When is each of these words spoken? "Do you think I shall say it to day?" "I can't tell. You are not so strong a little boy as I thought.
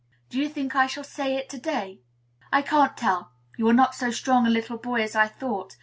"Do 0.31 0.39
you 0.39 0.49
think 0.49 0.75
I 0.75 0.87
shall 0.87 1.03
say 1.03 1.35
it 1.35 1.47
to 1.49 1.59
day?" 1.59 1.99
"I 2.51 2.63
can't 2.63 2.97
tell. 2.97 3.33
You 3.55 3.67
are 3.67 3.71
not 3.73 3.93
so 3.93 4.09
strong 4.09 4.47
a 4.47 4.49
little 4.49 4.77
boy 4.79 5.03
as 5.03 5.15
I 5.15 5.27
thought. 5.27 5.77